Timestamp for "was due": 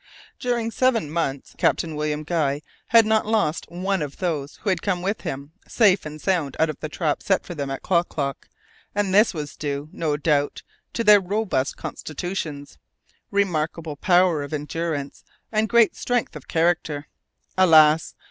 9.31-9.89